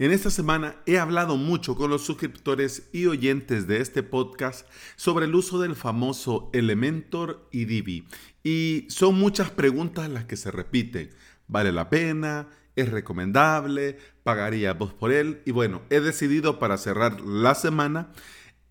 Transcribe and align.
En 0.00 0.12
esta 0.12 0.30
semana 0.30 0.76
he 0.86 0.98
hablado 0.98 1.36
mucho 1.36 1.76
con 1.76 1.90
los 1.90 2.06
suscriptores 2.06 2.88
y 2.90 3.04
oyentes 3.04 3.66
de 3.66 3.82
este 3.82 4.02
podcast 4.02 4.66
sobre 4.96 5.26
el 5.26 5.34
uso 5.34 5.60
del 5.60 5.76
famoso 5.76 6.48
Elementor 6.54 7.46
y 7.52 7.66
Divi. 7.66 8.08
Y 8.42 8.86
son 8.88 9.16
muchas 9.16 9.50
preguntas 9.50 10.08
las 10.08 10.24
que 10.24 10.38
se 10.38 10.50
repiten. 10.50 11.10
¿Vale 11.48 11.70
la 11.70 11.90
pena? 11.90 12.48
¿Es 12.76 12.90
recomendable? 12.90 13.98
¿Pagaría 14.22 14.72
vos 14.72 14.94
por 14.94 15.12
él? 15.12 15.42
Y 15.44 15.50
bueno, 15.50 15.82
he 15.90 16.00
decidido 16.00 16.58
para 16.58 16.78
cerrar 16.78 17.20
la 17.20 17.54
semana 17.54 18.10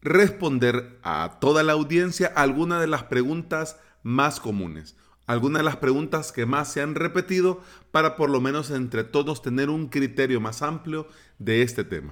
responder 0.01 0.97
a 1.03 1.37
toda 1.39 1.61
la 1.61 1.73
audiencia 1.73 2.33
algunas 2.35 2.81
de 2.81 2.87
las 2.87 3.03
preguntas 3.03 3.77
más 4.01 4.39
comunes 4.39 4.95
algunas 5.29 5.59
de 5.59 5.63
las 5.63 5.77
preguntas 5.77 6.31
que 6.31 6.47
más 6.47 6.73
se 6.73 6.81
han 6.81 6.95
repetido 6.95 7.61
para 7.91 8.15
por 8.15 8.31
lo 8.31 8.41
menos 8.41 8.71
entre 8.71 9.03
todos 9.03 9.43
tener 9.43 9.69
un 9.69 9.87
criterio 9.87 10.41
más 10.41 10.63
amplio 10.63 11.07
de 11.37 11.61
este 11.61 11.83
tema. 11.83 12.09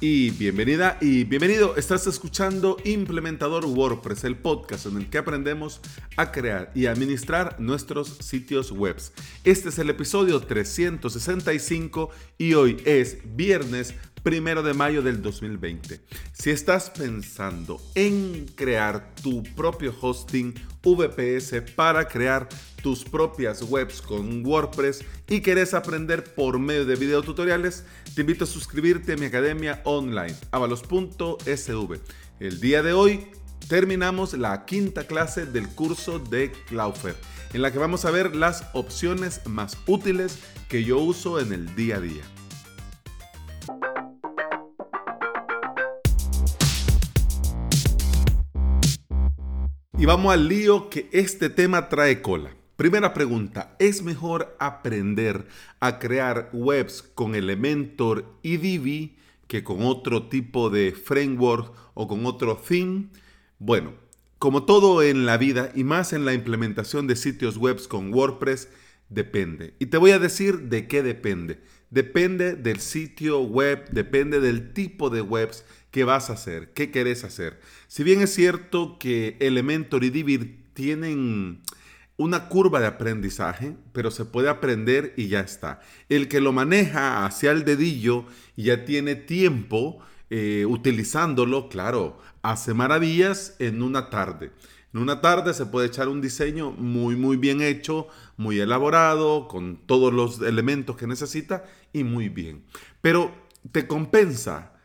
Y 0.00 0.30
bienvenida 0.30 0.96
y 1.02 1.24
bienvenido, 1.24 1.76
estás 1.76 2.06
escuchando 2.06 2.78
Implementador 2.84 3.66
WordPress, 3.66 4.24
el 4.24 4.36
podcast 4.36 4.86
en 4.86 4.96
el 4.96 5.10
que 5.10 5.18
aprendemos 5.18 5.82
a 6.16 6.32
crear 6.32 6.72
y 6.74 6.86
administrar 6.86 7.60
nuestros 7.60 8.08
sitios 8.08 8.72
web. 8.72 8.96
Este 9.44 9.68
es 9.68 9.78
el 9.78 9.90
episodio 9.90 10.40
365 10.40 12.08
y 12.38 12.54
hoy 12.54 12.82
es 12.86 13.18
viernes 13.36 13.94
primero 14.26 14.64
de 14.64 14.74
mayo 14.74 15.02
del 15.02 15.22
2020. 15.22 16.00
Si 16.32 16.50
estás 16.50 16.90
pensando 16.90 17.80
en 17.94 18.46
crear 18.56 19.14
tu 19.22 19.44
propio 19.54 19.94
hosting 20.00 20.52
VPS 20.82 21.62
para 21.76 22.08
crear 22.08 22.48
tus 22.82 23.04
propias 23.04 23.62
webs 23.62 24.02
con 24.02 24.44
WordPress 24.44 25.04
y 25.28 25.42
querés 25.42 25.74
aprender 25.74 26.24
por 26.34 26.58
medio 26.58 26.84
de 26.84 26.96
videotutoriales, 26.96 27.84
te 28.16 28.22
invito 28.22 28.42
a 28.42 28.48
suscribirte 28.48 29.12
a 29.12 29.16
mi 29.16 29.26
academia 29.26 29.80
online, 29.84 30.34
avalos.sv. 30.50 32.00
El 32.40 32.60
día 32.60 32.82
de 32.82 32.94
hoy 32.94 33.28
terminamos 33.68 34.32
la 34.32 34.64
quinta 34.64 35.06
clase 35.06 35.46
del 35.46 35.68
curso 35.68 36.18
de 36.18 36.50
Cloudflare, 36.66 37.16
en 37.52 37.62
la 37.62 37.70
que 37.70 37.78
vamos 37.78 38.04
a 38.04 38.10
ver 38.10 38.34
las 38.34 38.64
opciones 38.72 39.46
más 39.46 39.78
útiles 39.86 40.40
que 40.68 40.82
yo 40.82 40.98
uso 40.98 41.38
en 41.38 41.52
el 41.52 41.76
día 41.76 41.98
a 41.98 42.00
día. 42.00 42.24
Y 49.98 50.04
vamos 50.04 50.34
al 50.34 50.46
lío 50.46 50.90
que 50.90 51.08
este 51.12 51.48
tema 51.48 51.88
trae 51.88 52.20
cola. 52.20 52.54
Primera 52.76 53.14
pregunta, 53.14 53.74
¿es 53.78 54.02
mejor 54.02 54.54
aprender 54.60 55.46
a 55.80 55.98
crear 55.98 56.50
webs 56.52 57.02
con 57.02 57.34
Elementor 57.34 58.26
y 58.42 58.58
Divi 58.58 59.16
que 59.46 59.64
con 59.64 59.82
otro 59.82 60.28
tipo 60.28 60.68
de 60.68 60.92
framework 60.92 61.72
o 61.94 62.06
con 62.08 62.26
otro 62.26 62.58
theme? 62.58 63.06
Bueno, 63.58 63.94
como 64.38 64.64
todo 64.64 65.02
en 65.02 65.24
la 65.24 65.38
vida 65.38 65.72
y 65.74 65.82
más 65.82 66.12
en 66.12 66.26
la 66.26 66.34
implementación 66.34 67.06
de 67.06 67.16
sitios 67.16 67.56
webs 67.56 67.88
con 67.88 68.12
WordPress, 68.12 68.68
depende. 69.08 69.72
Y 69.78 69.86
te 69.86 69.96
voy 69.96 70.10
a 70.10 70.18
decir 70.18 70.68
de 70.68 70.88
qué 70.88 71.02
depende. 71.02 71.62
Depende 71.88 72.54
del 72.54 72.80
sitio 72.80 73.40
web, 73.40 73.88
depende 73.90 74.40
del 74.40 74.74
tipo 74.74 75.08
de 75.08 75.22
webs 75.22 75.64
qué 75.96 76.04
vas 76.04 76.28
a 76.28 76.34
hacer, 76.34 76.74
qué 76.74 76.90
querés 76.90 77.24
hacer. 77.24 77.58
Si 77.88 78.04
bien 78.04 78.20
es 78.20 78.34
cierto 78.34 78.98
que 78.98 79.38
Elementor 79.40 80.04
y 80.04 80.10
Divi 80.10 80.62
tienen 80.74 81.62
una 82.18 82.50
curva 82.50 82.80
de 82.80 82.86
aprendizaje, 82.86 83.74
pero 83.94 84.10
se 84.10 84.26
puede 84.26 84.50
aprender 84.50 85.14
y 85.16 85.28
ya 85.28 85.40
está. 85.40 85.80
El 86.10 86.28
que 86.28 86.42
lo 86.42 86.52
maneja 86.52 87.24
hacia 87.24 87.50
el 87.50 87.64
dedillo 87.64 88.26
y 88.56 88.64
ya 88.64 88.84
tiene 88.84 89.14
tiempo 89.14 89.98
eh, 90.28 90.66
utilizándolo, 90.68 91.70
claro, 91.70 92.18
hace 92.42 92.74
maravillas 92.74 93.56
en 93.58 93.82
una 93.82 94.10
tarde. 94.10 94.52
En 94.92 95.00
una 95.00 95.22
tarde 95.22 95.54
se 95.54 95.64
puede 95.64 95.86
echar 95.86 96.08
un 96.08 96.20
diseño 96.20 96.72
muy, 96.72 97.16
muy 97.16 97.38
bien 97.38 97.62
hecho, 97.62 98.06
muy 98.36 98.60
elaborado, 98.60 99.48
con 99.48 99.78
todos 99.86 100.12
los 100.12 100.42
elementos 100.42 100.94
que 100.98 101.06
necesita 101.06 101.64
y 101.94 102.04
muy 102.04 102.28
bien. 102.28 102.66
Pero 103.00 103.34
te 103.72 103.86
compensa 103.86 104.75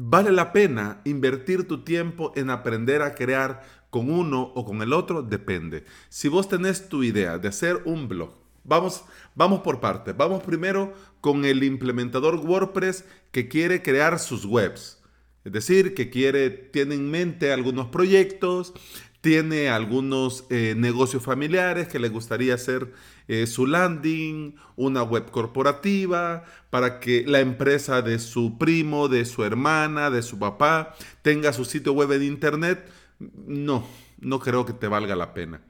¿Vale 0.00 0.30
la 0.30 0.52
pena 0.52 1.00
invertir 1.04 1.66
tu 1.66 1.82
tiempo 1.82 2.32
en 2.36 2.50
aprender 2.50 3.02
a 3.02 3.16
crear 3.16 3.66
con 3.90 4.12
uno 4.12 4.42
o 4.54 4.64
con 4.64 4.80
el 4.80 4.92
otro? 4.92 5.22
Depende. 5.22 5.86
Si 6.08 6.28
vos 6.28 6.48
tenés 6.48 6.88
tu 6.88 7.02
idea 7.02 7.36
de 7.38 7.48
hacer 7.48 7.82
un 7.84 8.06
blog, 8.06 8.32
vamos, 8.62 9.02
vamos 9.34 9.58
por 9.62 9.80
partes. 9.80 10.16
Vamos 10.16 10.44
primero 10.44 10.94
con 11.20 11.44
el 11.44 11.64
implementador 11.64 12.36
WordPress 12.36 13.06
que 13.32 13.48
quiere 13.48 13.82
crear 13.82 14.20
sus 14.20 14.44
webs. 14.44 15.02
Es 15.44 15.50
decir, 15.50 15.94
que 15.94 16.10
quiere, 16.10 16.48
tiene 16.50 16.94
en 16.94 17.10
mente 17.10 17.52
algunos 17.52 17.88
proyectos, 17.88 18.74
tiene 19.20 19.68
algunos 19.68 20.44
eh, 20.48 20.74
negocios 20.76 21.24
familiares 21.24 21.88
que 21.88 21.98
le 21.98 22.08
gustaría 22.08 22.54
hacer 22.54 22.92
eh, 23.28 23.46
su 23.46 23.66
landing, 23.66 24.56
una 24.76 25.02
web 25.02 25.30
corporativa, 25.30 26.44
para 26.70 26.98
que 26.98 27.24
la 27.26 27.40
empresa 27.40 28.02
de 28.02 28.18
su 28.18 28.58
primo, 28.58 29.08
de 29.08 29.24
su 29.24 29.44
hermana, 29.44 30.10
de 30.10 30.22
su 30.22 30.38
papá 30.38 30.94
tenga 31.22 31.52
su 31.52 31.64
sitio 31.64 31.92
web 31.92 32.10
en 32.12 32.22
internet. 32.22 32.90
No, 33.18 33.86
no 34.18 34.40
creo 34.40 34.64
que 34.64 34.72
te 34.72 34.88
valga 34.88 35.14
la 35.14 35.34
pena. 35.34 35.60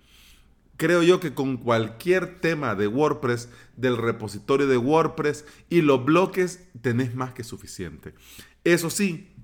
Creo 0.77 1.03
yo 1.03 1.19
que 1.19 1.35
con 1.35 1.57
cualquier 1.57 2.41
tema 2.41 2.77
de 2.77 2.87
WordPress, 2.87 3.49
del 3.77 3.97
repositorio 3.97 4.69
de 4.69 4.77
WordPress 4.77 5.45
y 5.69 5.83
los 5.83 6.05
bloques, 6.05 6.69
tenés 6.81 7.17
más 7.17 7.33
que 7.33 7.43
suficiente. 7.43 8.15
Eso 8.63 8.89
sí, 8.89 9.35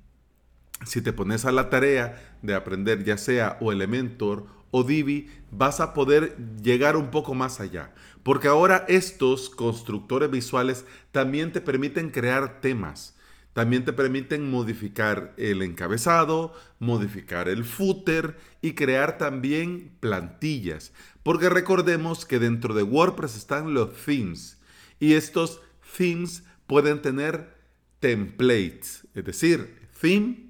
si 0.87 1.03
te 1.03 1.13
pones 1.13 1.45
a 1.45 1.51
la 1.51 1.71
tarea 1.71 2.39
de 2.43 2.55
aprender 2.55 3.03
ya 3.03 3.19
sea 3.19 3.59
o 3.61 3.73
Elementor 3.73 4.47
o 4.77 4.83
Divi, 4.83 5.31
vas 5.53 5.79
a 5.79 5.95
poder 5.95 6.37
llegar 6.61 6.97
un 6.97 7.13
poco 7.13 7.33
más 7.33 7.61
allá. 7.61 7.95
Porque 8.25 8.49
ahora 8.49 8.85
estos 8.89 9.49
constructores 9.49 10.33
visuales 10.33 10.85
también 11.13 11.53
te 11.53 11.61
permiten 11.61 12.11
crear 12.11 12.61
temas. 12.61 13.15
También 13.53 13.85
te 13.85 13.93
permiten 13.93 14.51
modificar 14.51 15.33
el 15.37 15.63
encabezado, 15.63 16.55
modificar 16.81 17.49
el 17.49 17.65
footer 17.65 18.37
y 18.63 18.73
crear 18.73 19.17
también 19.17 19.93
plantillas. 20.01 20.93
Porque 21.23 21.49
recordemos 21.49 22.27
que 22.27 22.41
dentro 22.41 22.75
de 22.75 22.83
WordPress 22.83 23.37
están 23.37 23.75
los 23.75 23.95
themes. 24.05 24.59
Y 24.99 25.13
estos 25.13 25.61
themes 25.97 26.43
pueden 26.67 27.01
tener 27.01 27.55
templates. 28.01 29.07
Es 29.15 29.25
decir, 29.25 29.89
theme 30.01 30.44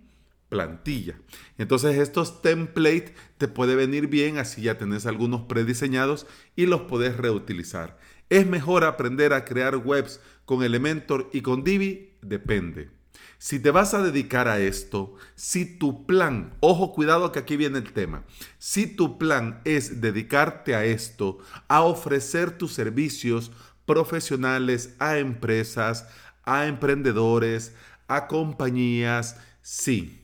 plantilla. 0.54 1.16
Entonces 1.58 1.98
estos 1.98 2.40
templates 2.40 3.12
te 3.38 3.48
puede 3.48 3.74
venir 3.74 4.06
bien, 4.06 4.38
así 4.38 4.62
ya 4.62 4.78
tenés 4.78 5.04
algunos 5.04 5.42
prediseñados 5.42 6.28
y 6.54 6.66
los 6.66 6.82
podés 6.82 7.16
reutilizar. 7.16 7.98
¿Es 8.30 8.46
mejor 8.46 8.84
aprender 8.84 9.32
a 9.32 9.44
crear 9.44 9.76
webs 9.76 10.20
con 10.44 10.62
Elementor 10.62 11.28
y 11.32 11.40
con 11.40 11.64
Divi? 11.64 12.12
Depende. 12.22 12.90
Si 13.36 13.58
te 13.58 13.72
vas 13.72 13.94
a 13.94 14.02
dedicar 14.02 14.46
a 14.46 14.60
esto, 14.60 15.16
si 15.34 15.66
tu 15.66 16.06
plan, 16.06 16.54
ojo 16.60 16.92
cuidado 16.92 17.32
que 17.32 17.40
aquí 17.40 17.56
viene 17.56 17.78
el 17.78 17.92
tema, 17.92 18.22
si 18.58 18.86
tu 18.86 19.18
plan 19.18 19.60
es 19.64 20.00
dedicarte 20.00 20.76
a 20.76 20.84
esto, 20.84 21.38
a 21.66 21.82
ofrecer 21.82 22.56
tus 22.56 22.72
servicios 22.72 23.50
profesionales 23.86 24.94
a 25.00 25.18
empresas, 25.18 26.06
a 26.44 26.66
emprendedores, 26.66 27.74
a 28.06 28.28
compañías, 28.28 29.36
sí, 29.62 30.23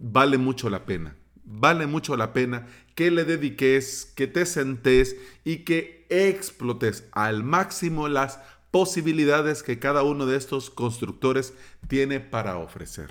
vale 0.00 0.38
mucho 0.38 0.68
la 0.70 0.86
pena. 0.86 1.16
Vale 1.44 1.86
mucho 1.86 2.16
la 2.16 2.32
pena 2.32 2.66
que 2.94 3.10
le 3.10 3.24
dediques, 3.24 4.12
que 4.14 4.26
te 4.26 4.46
sentes 4.46 5.16
y 5.44 5.58
que 5.58 6.06
explotes 6.08 7.08
al 7.12 7.44
máximo 7.44 8.08
las 8.08 8.40
posibilidades 8.70 9.62
que 9.62 9.78
cada 9.78 10.02
uno 10.02 10.26
de 10.26 10.36
estos 10.36 10.70
constructores 10.70 11.54
tiene 11.88 12.20
para 12.20 12.56
ofrecer. 12.56 13.10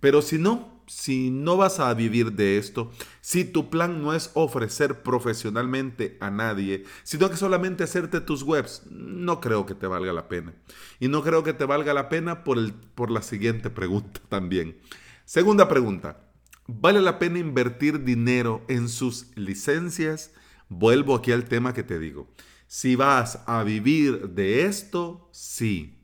Pero 0.00 0.20
si 0.20 0.38
no, 0.38 0.82
si 0.86 1.30
no 1.30 1.56
vas 1.56 1.80
a 1.80 1.92
vivir 1.94 2.32
de 2.32 2.58
esto, 2.58 2.90
si 3.20 3.44
tu 3.44 3.70
plan 3.70 4.02
no 4.02 4.14
es 4.14 4.30
ofrecer 4.34 5.02
profesionalmente 5.02 6.16
a 6.20 6.30
nadie, 6.30 6.84
sino 7.02 7.30
que 7.30 7.36
solamente 7.36 7.84
hacerte 7.84 8.20
tus 8.20 8.42
webs, 8.42 8.82
no 8.90 9.40
creo 9.40 9.64
que 9.64 9.74
te 9.74 9.86
valga 9.86 10.12
la 10.12 10.28
pena. 10.28 10.54
Y 11.00 11.08
no 11.08 11.22
creo 11.22 11.42
que 11.42 11.52
te 11.52 11.64
valga 11.64 11.94
la 11.94 12.08
pena 12.08 12.44
por, 12.44 12.58
el, 12.58 12.72
por 12.72 13.10
la 13.10 13.22
siguiente 13.22 13.70
pregunta 13.70 14.20
también. 14.28 14.78
Segunda 15.24 15.68
pregunta. 15.68 16.25
¿Vale 16.66 17.00
la 17.00 17.18
pena 17.18 17.38
invertir 17.38 18.02
dinero 18.04 18.64
en 18.68 18.88
sus 18.88 19.28
licencias? 19.36 20.32
Vuelvo 20.68 21.14
aquí 21.14 21.30
al 21.32 21.44
tema 21.44 21.72
que 21.72 21.84
te 21.84 21.98
digo. 21.98 22.28
Si 22.66 22.96
vas 22.96 23.40
a 23.46 23.62
vivir 23.62 24.30
de 24.30 24.64
esto, 24.64 25.28
sí. 25.32 25.98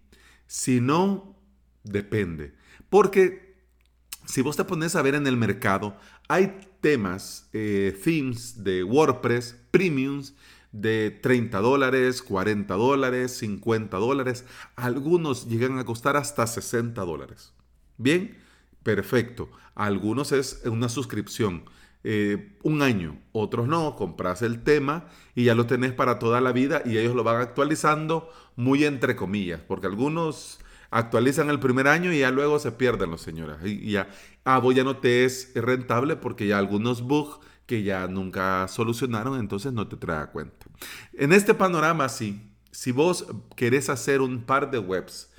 Si 0.46 0.80
no, 0.80 1.36
depende. 1.82 2.54
Porque 2.88 3.56
si 4.26 4.40
vos 4.40 4.56
te 4.56 4.64
pones 4.64 4.94
a 4.94 5.02
ver 5.02 5.16
en 5.16 5.26
el 5.26 5.36
mercado, 5.36 5.96
hay 6.28 6.58
temas, 6.80 7.48
eh, 7.52 7.98
themes 8.04 8.62
de 8.62 8.84
WordPress, 8.84 9.56
premiums, 9.72 10.34
de 10.70 11.10
30 11.10 11.58
dólares, 11.60 12.22
40 12.22 12.74
dólares, 12.74 13.36
50 13.38 13.96
dólares. 13.98 14.44
Algunos 14.76 15.48
llegan 15.48 15.78
a 15.78 15.84
costar 15.84 16.16
hasta 16.16 16.46
60 16.46 17.02
dólares. 17.02 17.52
Bien, 17.98 18.36
perfecto. 18.82 19.50
Algunos 19.74 20.32
es 20.32 20.62
una 20.64 20.88
suscripción. 20.88 21.64
Eh, 22.04 22.56
un 22.62 22.82
año, 22.82 23.20
otros 23.30 23.68
no, 23.68 23.94
compras 23.94 24.42
el 24.42 24.64
tema 24.64 25.06
y 25.36 25.44
ya 25.44 25.54
lo 25.54 25.66
tenés 25.66 25.92
para 25.92 26.18
toda 26.18 26.40
la 26.40 26.50
vida 26.50 26.82
y 26.84 26.98
ellos 26.98 27.14
lo 27.14 27.22
van 27.22 27.40
actualizando 27.40 28.28
muy 28.56 28.84
entre 28.84 29.14
comillas, 29.14 29.60
porque 29.60 29.86
algunos 29.86 30.58
actualizan 30.90 31.48
el 31.48 31.60
primer 31.60 31.86
año 31.86 32.12
y 32.12 32.18
ya 32.18 32.32
luego 32.32 32.58
se 32.58 32.72
pierden 32.72 33.10
los 33.10 33.22
señores. 33.22 33.56
Y 33.64 33.92
ya, 33.92 34.08
ah, 34.44 34.58
vos 34.58 34.74
ya 34.74 34.82
no 34.84 34.96
te 34.96 35.24
es 35.24 35.52
rentable 35.54 36.16
porque 36.16 36.46
ya 36.46 36.58
algunos 36.58 37.02
bugs 37.02 37.38
que 37.66 37.82
ya 37.82 38.08
nunca 38.08 38.66
solucionaron, 38.68 39.38
entonces 39.38 39.72
no 39.72 39.86
te 39.88 39.96
trae 39.96 40.26
cuenta. 40.26 40.66
En 41.14 41.32
este 41.32 41.54
panorama, 41.54 42.08
sí, 42.08 42.52
si 42.70 42.92
vos 42.92 43.26
querés 43.56 43.88
hacer 43.88 44.20
un 44.20 44.42
par 44.42 44.70
de 44.70 44.78
webs 44.78 45.31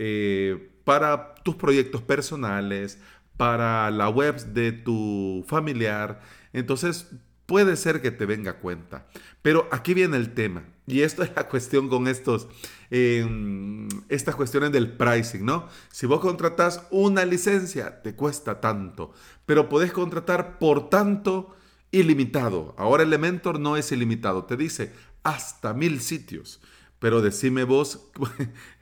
eh, 0.00 0.70
para 0.84 1.34
tus 1.34 1.56
proyectos 1.56 2.02
personales, 2.02 3.00
para 3.36 3.90
la 3.90 4.08
web 4.08 4.36
de 4.52 4.70
tu 4.70 5.44
familiar, 5.48 6.20
entonces 6.52 7.08
puede 7.46 7.74
ser 7.76 8.00
que 8.00 8.12
te 8.12 8.24
venga 8.24 8.60
cuenta. 8.60 9.08
Pero 9.42 9.68
aquí 9.72 9.94
viene 9.94 10.16
el 10.16 10.34
tema, 10.34 10.62
y 10.86 11.00
esto 11.00 11.22
es 11.24 11.32
la 11.34 11.48
cuestión 11.48 11.88
con 11.88 12.06
estos, 12.06 12.46
em, 12.90 13.88
estas 14.08 14.36
cuestiones 14.36 14.70
del 14.70 14.92
pricing, 14.96 15.44
¿no? 15.44 15.66
Si 15.90 16.06
vos 16.06 16.20
contratas 16.20 16.86
una 16.90 17.24
licencia, 17.24 18.00
te 18.00 18.14
cuesta 18.14 18.60
tanto, 18.60 19.12
pero 19.46 19.68
podés 19.68 19.90
contratar 19.92 20.60
por 20.60 20.90
tanto 20.90 21.56
ilimitado. 21.90 22.76
Ahora 22.78 23.02
Elementor 23.02 23.58
no 23.58 23.76
es 23.76 23.90
ilimitado, 23.90 24.44
te 24.44 24.56
dice 24.56 24.92
hasta 25.24 25.74
mil 25.74 26.00
sitios. 26.00 26.60
Pero 26.98 27.22
decime 27.22 27.64
vos, 27.64 28.10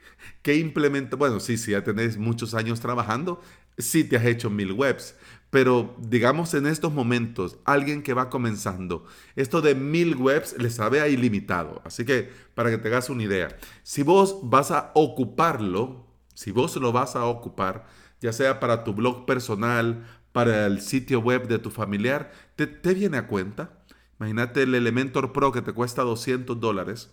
¿qué 0.47 0.55
implementa? 0.55 1.17
Bueno, 1.17 1.41
sí, 1.41 1.57
sí, 1.57 1.71
ya 1.71 1.83
tenés 1.83 2.17
muchos 2.17 2.53
años 2.53 2.79
trabajando, 2.79 3.41
sí 3.77 4.05
te 4.05 4.15
has 4.15 4.23
hecho 4.23 4.49
mil 4.49 4.71
webs, 4.71 5.13
pero 5.49 5.93
digamos 5.99 6.53
en 6.53 6.67
estos 6.67 6.93
momentos, 6.93 7.57
alguien 7.65 8.01
que 8.01 8.13
va 8.13 8.29
comenzando, 8.29 9.03
esto 9.35 9.61
de 9.61 9.75
mil 9.75 10.15
webs 10.15 10.55
le 10.57 10.69
sabe 10.69 11.01
a 11.01 11.09
ilimitado. 11.09 11.81
Así 11.83 12.05
que 12.05 12.31
para 12.55 12.69
que 12.69 12.77
te 12.77 12.87
hagas 12.87 13.09
una 13.09 13.23
idea, 13.23 13.57
si 13.83 14.03
vos 14.03 14.39
vas 14.41 14.71
a 14.71 14.91
ocuparlo, 14.95 16.07
si 16.33 16.51
vos 16.51 16.77
lo 16.77 16.93
vas 16.93 17.17
a 17.17 17.25
ocupar, 17.25 17.85
ya 18.21 18.31
sea 18.31 18.61
para 18.61 18.85
tu 18.85 18.93
blog 18.93 19.25
personal, 19.25 20.07
para 20.31 20.65
el 20.65 20.79
sitio 20.79 21.19
web 21.19 21.49
de 21.49 21.59
tu 21.59 21.71
familiar, 21.71 22.31
¿te, 22.55 22.93
viene 22.93 23.17
a 23.17 23.27
cuenta? 23.27 23.83
Imagínate 24.17 24.63
el 24.63 24.75
Elementor 24.75 25.33
Pro 25.33 25.51
que 25.51 25.61
te 25.61 25.73
cuesta 25.73 26.03
200 26.03 26.57
dólares. 26.57 27.11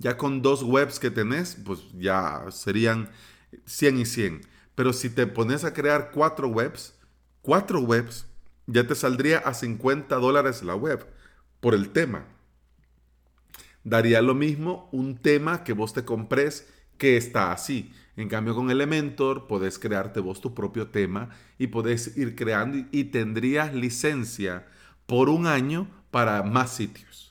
Ya 0.00 0.16
con 0.16 0.40
dos 0.40 0.62
webs 0.62 0.98
que 0.98 1.10
tenés, 1.10 1.56
pues 1.64 1.80
ya 1.92 2.46
serían 2.50 3.10
100 3.66 3.98
y 3.98 4.06
100. 4.06 4.40
Pero 4.74 4.92
si 4.94 5.10
te 5.10 5.26
pones 5.26 5.62
a 5.64 5.74
crear 5.74 6.10
cuatro 6.10 6.48
webs, 6.48 6.94
cuatro 7.42 7.80
webs, 7.80 8.26
ya 8.66 8.86
te 8.86 8.94
saldría 8.94 9.38
a 9.38 9.52
50 9.52 10.16
dólares 10.16 10.62
la 10.62 10.74
web 10.74 11.06
por 11.60 11.74
el 11.74 11.90
tema. 11.90 12.24
Daría 13.84 14.22
lo 14.22 14.34
mismo 14.34 14.88
un 14.90 15.18
tema 15.18 15.64
que 15.64 15.74
vos 15.74 15.92
te 15.92 16.04
compres 16.04 16.66
que 16.96 17.18
está 17.18 17.52
así. 17.52 17.92
En 18.16 18.28
cambio, 18.28 18.54
con 18.54 18.70
Elementor 18.70 19.46
podés 19.46 19.78
crearte 19.78 20.20
vos 20.20 20.40
tu 20.40 20.54
propio 20.54 20.88
tema 20.88 21.30
y 21.58 21.68
podés 21.68 22.16
ir 22.16 22.36
creando 22.36 22.86
y 22.90 23.04
tendrías 23.04 23.74
licencia 23.74 24.66
por 25.06 25.28
un 25.28 25.46
año 25.46 25.88
para 26.10 26.42
más 26.42 26.74
sitios. 26.74 27.29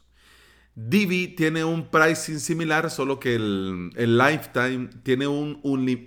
Divi 0.81 1.27
tiene 1.27 1.65
un 1.65 1.89
pricing 1.89 2.39
similar, 2.39 2.89
solo 2.89 3.19
que 3.19 3.35
el, 3.35 4.17
lifetime 4.17 4.87
tiene 5.03 5.27
un, 5.27 5.59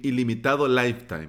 ilimitado 0.02 0.66
lifetime. 0.66 1.28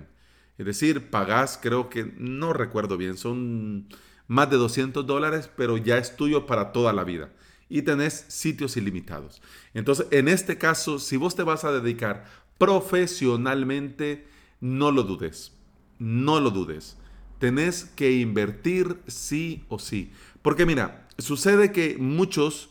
Es 0.57 0.65
decir, 0.65 1.09
pagás, 1.09 1.59
creo 1.61 1.89
que, 1.89 2.13
no 2.17 2.53
recuerdo 2.53 2.95
bien, 2.95 3.17
son 3.17 3.89
más 4.27 4.49
de 4.49 4.55
200 4.55 5.05
dólares, 5.05 5.49
pero 5.57 5.75
ya 5.75 5.97
es 5.97 6.15
tuyo 6.15 6.45
para 6.45 6.71
toda 6.71 6.93
la 6.93 7.03
vida. 7.03 7.33
Y 7.67 7.81
tenés 7.81 8.25
sitios 8.29 8.77
ilimitados. 8.77 9.41
Entonces, 9.73 10.07
en 10.11 10.29
este 10.29 10.57
caso, 10.57 10.97
si 10.97 11.17
vos 11.17 11.35
te 11.35 11.43
vas 11.43 11.65
a 11.65 11.73
dedicar 11.73 12.23
profesionalmente, 12.57 14.25
no 14.61 14.89
lo 14.89 15.03
dudes. 15.03 15.51
No 15.99 16.39
lo 16.39 16.49
dudes. 16.49 16.95
Tenés 17.39 17.83
que 17.83 18.13
invertir 18.13 19.01
sí 19.07 19.65
o 19.67 19.79
sí. 19.79 20.13
Porque 20.41 20.65
mira, 20.65 21.09
sucede 21.17 21.73
que 21.73 21.97
muchos 21.99 22.69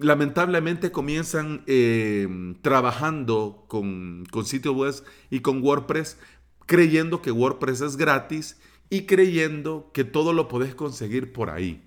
lamentablemente 0.00 0.90
comienzan 0.90 1.62
eh, 1.66 2.54
trabajando 2.62 3.64
con, 3.68 4.24
con 4.30 4.44
sitios 4.44 4.74
web 4.74 4.94
y 5.30 5.40
con 5.40 5.62
WordPress 5.62 6.18
creyendo 6.66 7.22
que 7.22 7.32
WordPress 7.32 7.80
es 7.80 7.96
gratis 7.96 8.58
y 8.90 9.06
creyendo 9.06 9.90
que 9.92 10.04
todo 10.04 10.32
lo 10.32 10.48
podés 10.48 10.74
conseguir 10.74 11.32
por 11.32 11.50
ahí. 11.50 11.82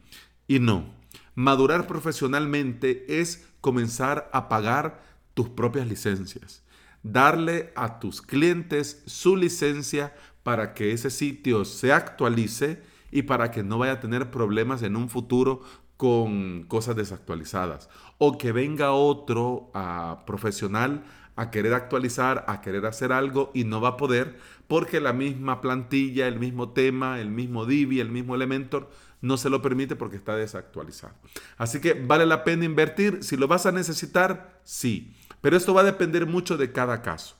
Y 0.47 0.59
no, 0.59 0.93
madurar 1.35 1.87
profesionalmente 1.87 3.21
es 3.21 3.47
comenzar 3.61 4.29
a 4.33 4.49
pagar 4.49 5.03
tus 5.33 5.49
propias 5.49 5.87
licencias, 5.87 6.63
darle 7.03 7.71
a 7.75 7.99
tus 7.99 8.21
clientes 8.21 9.03
su 9.05 9.35
licencia 9.37 10.15
para 10.43 10.73
que 10.73 10.91
ese 10.93 11.09
sitio 11.09 11.63
se 11.63 11.93
actualice 11.93 12.81
y 13.11 13.23
para 13.23 13.51
que 13.51 13.61
no 13.61 13.77
vaya 13.77 13.93
a 13.93 13.99
tener 13.99 14.31
problemas 14.31 14.81
en 14.81 14.95
un 14.95 15.09
futuro 15.09 15.61
con 16.01 16.63
cosas 16.63 16.95
desactualizadas. 16.95 17.87
O 18.17 18.39
que 18.39 18.51
venga 18.51 18.91
otro 18.91 19.69
ah, 19.75 20.23
profesional 20.25 21.03
a 21.35 21.51
querer 21.51 21.75
actualizar, 21.75 22.43
a 22.47 22.59
querer 22.59 22.87
hacer 22.87 23.11
algo 23.11 23.51
y 23.53 23.65
no 23.65 23.81
va 23.81 23.89
a 23.89 23.97
poder 23.97 24.39
porque 24.67 24.99
la 24.99 25.13
misma 25.13 25.61
plantilla, 25.61 26.27
el 26.27 26.39
mismo 26.39 26.71
tema, 26.71 27.21
el 27.21 27.29
mismo 27.29 27.67
Divi, 27.67 27.99
el 27.99 28.09
mismo 28.09 28.33
Elementor 28.33 28.89
no 29.21 29.37
se 29.37 29.51
lo 29.51 29.61
permite 29.61 29.95
porque 29.95 30.15
está 30.15 30.35
desactualizado. 30.35 31.13
Así 31.59 31.79
que 31.79 31.93
vale 31.93 32.25
la 32.25 32.43
pena 32.43 32.65
invertir. 32.65 33.23
Si 33.23 33.37
lo 33.37 33.47
vas 33.47 33.67
a 33.67 33.71
necesitar, 33.71 34.59
sí. 34.63 35.15
Pero 35.39 35.55
esto 35.55 35.75
va 35.75 35.81
a 35.81 35.83
depender 35.83 36.25
mucho 36.25 36.57
de 36.57 36.71
cada 36.71 37.03
caso. 37.03 37.35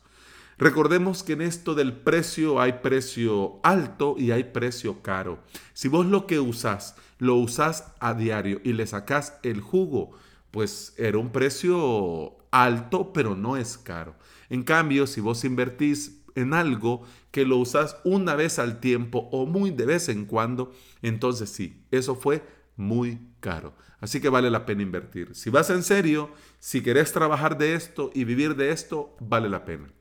Recordemos 0.62 1.24
que 1.24 1.34
en 1.34 1.42
esto 1.42 1.74
del 1.74 1.92
precio 1.92 2.62
hay 2.62 2.74
precio 2.84 3.60
alto 3.64 4.14
y 4.16 4.30
hay 4.30 4.44
precio 4.44 5.02
caro. 5.02 5.40
Si 5.74 5.88
vos 5.88 6.06
lo 6.06 6.28
que 6.28 6.40
usás, 6.40 6.96
lo 7.18 7.38
usás 7.38 7.96
a 8.00 8.14
diario 8.14 8.62
y 8.64 8.74
le 8.74 8.86
sacás 8.86 9.40
el 9.42 9.60
jugo, 9.60 10.12
pues 10.52 10.94
era 10.98 11.18
un 11.18 11.32
precio 11.32 12.38
alto, 12.52 13.12
pero 13.12 13.36
no 13.36 13.58
es 13.58 13.80
caro. 13.80 14.16
En 14.52 14.62
cambio, 14.62 15.08
si 15.08 15.20
vos 15.20 15.44
invertís 15.46 16.22
en 16.36 16.54
algo 16.54 17.02
que 17.32 17.44
lo 17.44 17.58
usás 17.58 17.98
una 18.04 18.36
vez 18.36 18.60
al 18.60 18.80
tiempo 18.80 19.30
o 19.32 19.48
muy 19.48 19.72
de 19.72 19.88
vez 19.88 20.10
en 20.10 20.26
cuando, 20.26 20.72
entonces 21.02 21.50
sí, 21.50 21.82
eso 21.90 22.14
fue 22.14 22.44
muy 22.76 23.20
caro. 23.40 23.74
Así 24.00 24.22
que 24.22 24.30
vale 24.30 24.52
la 24.52 24.68
pena 24.68 24.84
invertir. 24.84 25.34
Si 25.34 25.50
vas 25.50 25.72
en 25.72 25.82
serio, 25.82 26.30
si 26.60 26.84
querés 26.84 27.14
trabajar 27.14 27.58
de 27.58 27.74
esto 27.74 28.12
y 28.14 28.26
vivir 28.26 28.56
de 28.56 28.70
esto, 28.70 29.18
vale 29.20 29.50
la 29.50 29.66
pena. 29.66 29.92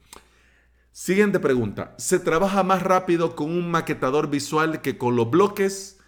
Siguiente 0.92 1.38
pregunta. 1.38 1.94
¿Se 1.98 2.18
trabaja 2.18 2.64
más 2.64 2.82
rápido 2.82 3.36
con 3.36 3.50
un 3.50 3.70
maquetador 3.70 4.28
visual 4.28 4.82
que 4.82 4.98
con 4.98 5.14
los 5.14 5.30
bloques? 5.30 6.00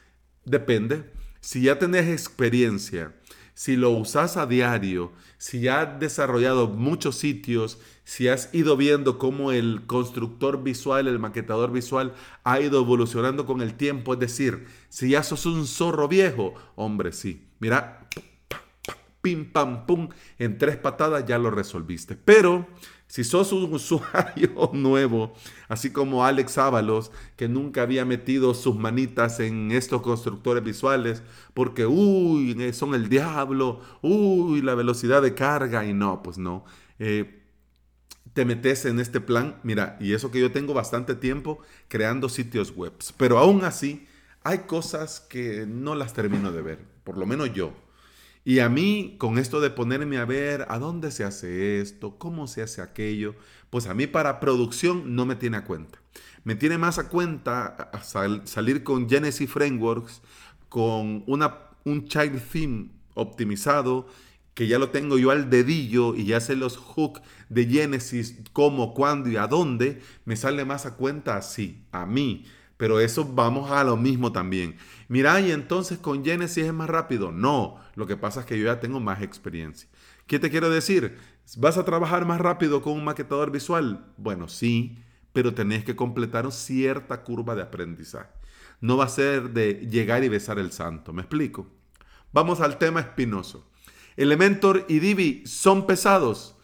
Depende. 0.45 1.13
Si 1.41 1.63
ya 1.63 1.79
tenés 1.79 2.09
experiencia, 2.09 3.15
si 3.55 3.77
lo 3.77 3.91
usas 3.91 4.37
a 4.37 4.47
diario, 4.47 5.13
si 5.39 5.61
ya 5.61 5.83
has 5.83 6.01
desarrollado 6.01 6.67
muchos 6.67 7.17
sitios, 7.17 7.79
si 8.03 8.27
has 8.27 8.53
ido 8.53 8.77
viendo 8.77 9.19
cómo 9.19 9.53
el 9.53 9.83
constructor 9.87 10.65
visual, 10.65 11.07
el 11.07 11.21
maquetador 11.21 11.71
visual 11.71 12.15
ha 12.43 12.61
ido 12.61 12.81
evolucionando 12.81 13.47
con 13.47 13.63
el 13.63 13.75
tiempo, 13.75 14.15
es 14.15 14.21
decir, 14.21 14.67
si 14.89 15.11
ya 15.11 15.23
sos 15.23 15.47
un 15.47 15.67
zorro 15.69 16.09
viejo, 16.09 16.55
hombre, 16.75 17.13
sí. 17.13 17.47
Mira, 17.61 18.09
pim, 19.23 19.51
pam, 19.51 19.87
pum, 19.87 20.09
en 20.39 20.59
tres 20.59 20.77
patadas 20.77 21.25
ya 21.25 21.39
lo 21.39 21.51
resolviste. 21.51 22.17
Pero 22.17 22.67
si 23.07 23.25
sos 23.25 23.53
un 23.53 23.73
usuario 23.75 24.71
nuevo, 24.73 25.35
así 25.69 25.91
como 25.91 26.25
Alex 26.25 26.59
Ábalos, 26.59 27.13
que 27.37 27.49
nunca 27.49 27.83
había 27.83 28.05
metido 28.05 28.53
sus 28.55 28.77
manitas 28.77 29.41
en 29.41 29.71
estos 29.71 30.03
constructores 30.03 30.65
visuales, 30.65 31.23
porque, 31.55 31.87
uy, 31.87 32.73
son 32.73 32.95
el 32.95 33.09
diablo, 33.09 33.81
uy, 34.03 34.61
la 34.63 34.75
velocidad 34.75 35.23
de 35.23 35.35
carga, 35.35 35.87
y 35.87 35.95
no, 35.95 36.23
pues 36.23 36.37
no. 36.39 36.65
Eh, 36.99 37.43
te 38.33 38.45
metes 38.45 38.85
en 38.87 38.99
este 38.99 39.21
plan, 39.21 39.61
mira, 39.63 39.97
y 40.01 40.15
eso 40.15 40.31
que 40.31 40.41
yo 40.41 40.53
tengo 40.53 40.73
bastante 40.73 41.15
tiempo 41.15 41.59
creando 41.89 42.29
sitios 42.29 42.75
web, 42.75 42.95
pero 43.19 43.39
aún 43.39 43.65
así 43.65 44.07
hay 44.43 44.61
cosas 44.61 45.21
que 45.21 45.67
no 45.67 45.95
las 45.95 46.15
termino 46.15 46.51
de 46.51 46.63
ver, 46.63 46.79
por 47.05 47.19
lo 47.19 47.27
menos 47.27 47.53
yo. 47.53 47.73
Y 48.45 48.59
a 48.59 48.69
mí, 48.69 49.15
con 49.19 49.39
esto 49.39 49.61
de 49.61 49.71
ponerme 49.71 50.19
a 50.19 50.25
ver 50.25 50.67
a 50.69 50.79
dónde 50.79 51.11
se 51.11 51.25
hace 51.25 51.81
esto, 51.81 52.19
cómo 52.19 52.47
se 52.47 52.63
hace 52.63 52.83
aquello, 52.83 53.37
pues 53.71 53.87
a 53.87 53.95
mí 53.95 54.07
para 54.07 54.41
producción 54.41 55.15
no 55.15 55.27
me 55.27 55.37
tiene 55.37 55.59
a 55.59 55.65
cuenta. 55.65 56.01
Me 56.45 56.57
tiene 56.57 56.77
más 56.77 56.99
a 56.99 57.09
cuenta 57.09 57.91
salir 58.03 58.83
con 58.83 59.09
Genesis 59.09 59.49
Frameworks, 59.49 60.23
con 60.69 61.25
un 61.27 62.09
child 62.09 62.43
theme 62.51 62.89
optimizado, 63.15 64.09
que 64.55 64.67
ya 64.67 64.79
lo 64.79 64.91
tengo 64.91 65.19
yo 65.19 65.31
al 65.31 65.49
dedillo 65.49 66.15
y 66.15 66.25
ya 66.25 66.41
sé 66.41 66.57
los 66.57 66.77
hooks 66.77 67.23
de 67.49 67.67
Genesis, 67.67 68.41
cómo, 68.53 68.93
cuándo 68.93 69.31
y 69.31 69.37
a 69.37 69.47
dónde, 69.47 70.03
me 70.25 70.37
sale 70.37 70.65
más 70.65 70.85
a 70.85 70.97
cuenta 70.97 71.37
así, 71.37 71.85
a 71.93 72.07
mí. 72.07 72.45
Pero 72.83 72.99
eso 72.99 73.25
vamos 73.25 73.71
a 73.71 73.85
lo 73.85 73.97
mismo 73.97 74.33
también. 74.33 74.75
Mira, 75.07 75.41
y 75.41 75.53
entonces 75.53 75.99
con 75.99 76.25
Genesis 76.25 76.65
es 76.65 76.73
más 76.73 76.91
rápido. 76.91 77.31
No, 77.31 77.79
lo 77.95 78.09
que 78.09 78.17
pasa 78.17 78.41
es 78.41 78.47
que 78.47 78.59
yo 78.59 78.65
ya 78.65 78.81
tengo 78.81 78.99
más 78.99 79.23
experiencia. 79.23 79.89
¿Qué 80.27 80.41
te 80.41 80.51
quiero 80.51 80.69
decir? 80.69 81.17
¿Vas 81.59 81.79
a 81.79 81.85
trabajar 81.85 82.27
más 82.27 82.41
rápido 82.41 82.83
con 82.83 82.95
un 82.95 83.05
maquetador 83.05 83.53
visual? 83.53 84.05
Bueno, 84.17 84.49
sí, 84.49 84.99
pero 85.33 85.55
tenés 85.55 85.85
que 85.85 85.95
completar 85.95 86.51
cierta 86.51 87.23
curva 87.23 87.55
de 87.55 87.63
aprendizaje. 87.63 88.31
No 88.81 88.97
va 88.97 89.05
a 89.05 89.11
ser 89.11 89.51
de 89.51 89.75
llegar 89.89 90.25
y 90.25 90.29
besar 90.29 90.59
el 90.59 90.73
santo. 90.73 91.13
¿Me 91.13 91.23
explico? 91.23 91.69
Vamos 92.33 92.61
al 92.61 92.79
tema 92.79 92.99
espinoso. 92.99 93.71
Elementor 94.17 94.87
y 94.89 94.99
Divi 94.99 95.47
son 95.47 95.87
pesados. 95.87 96.57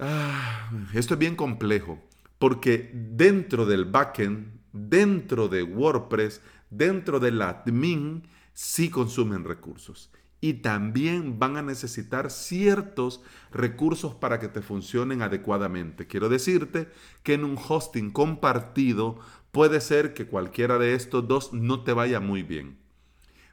Ah, 0.00 0.68
esto 0.94 1.14
es 1.14 1.20
bien 1.20 1.36
complejo 1.36 2.02
porque 2.38 2.90
dentro 2.92 3.66
del 3.66 3.84
backend, 3.84 4.55
dentro 4.76 5.48
de 5.48 5.62
WordPress, 5.62 6.40
dentro 6.70 7.20
del 7.20 7.42
admin, 7.42 8.28
sí 8.52 8.90
consumen 8.90 9.44
recursos 9.44 10.10
y 10.40 10.54
también 10.54 11.38
van 11.38 11.56
a 11.56 11.62
necesitar 11.62 12.30
ciertos 12.30 13.22
recursos 13.50 14.14
para 14.14 14.38
que 14.38 14.48
te 14.48 14.62
funcionen 14.62 15.22
adecuadamente. 15.22 16.06
Quiero 16.06 16.28
decirte 16.28 16.88
que 17.22 17.34
en 17.34 17.44
un 17.44 17.56
hosting 17.56 18.10
compartido 18.10 19.18
puede 19.50 19.80
ser 19.80 20.14
que 20.14 20.26
cualquiera 20.26 20.78
de 20.78 20.94
estos 20.94 21.26
dos 21.26 21.52
no 21.52 21.82
te 21.82 21.92
vaya 21.92 22.20
muy 22.20 22.42
bien. 22.42 22.78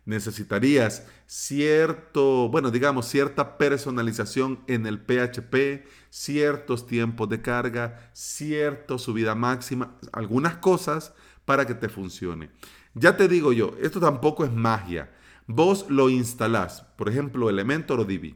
Necesitarías 0.05 1.05
cierto, 1.25 2.49
bueno, 2.49 2.71
digamos, 2.71 3.07
cierta 3.07 3.57
personalización 3.57 4.59
en 4.67 4.85
el 4.85 4.99
PHP, 4.99 5.85
ciertos 6.09 6.85
tiempos 6.87 7.29
de 7.29 7.41
carga, 7.41 8.11
cierta 8.13 8.97
subida 8.97 9.33
máxima, 9.35 9.97
algunas 10.11 10.57
cosas 10.57 11.13
para 11.45 11.65
que 11.65 11.73
te 11.73 11.89
funcione. 11.89 12.49
Ya 12.93 13.17
te 13.17 13.27
digo 13.27 13.53
yo, 13.53 13.75
esto 13.81 13.99
tampoco 13.99 14.45
es 14.45 14.51
magia 14.51 15.09
Vos 15.47 15.87
lo 15.89 16.09
instalás, 16.09 16.83
por 16.95 17.09
ejemplo, 17.09 17.49
Elementor 17.49 17.99
o 17.99 18.05
Divi. 18.05 18.35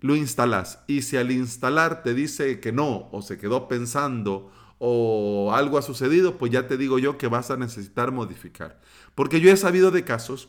Lo 0.00 0.16
instalás 0.16 0.82
y 0.88 1.02
si 1.02 1.16
al 1.16 1.30
instalar 1.30 2.02
te 2.02 2.12
dice 2.12 2.58
que 2.60 2.72
no 2.72 3.08
o 3.12 3.22
se 3.22 3.38
quedó 3.38 3.68
pensando 3.68 4.50
o 4.78 5.52
algo 5.54 5.78
ha 5.78 5.82
sucedido, 5.82 6.36
pues 6.36 6.50
ya 6.50 6.66
te 6.66 6.76
digo 6.76 6.98
yo 6.98 7.16
que 7.16 7.28
vas 7.28 7.50
a 7.50 7.56
necesitar 7.56 8.10
modificar. 8.10 8.80
Porque 9.14 9.40
yo 9.40 9.50
he 9.50 9.56
sabido 9.56 9.92
de 9.92 10.04
casos 10.04 10.48